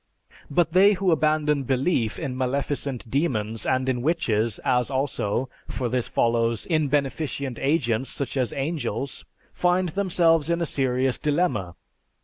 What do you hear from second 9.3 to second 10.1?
find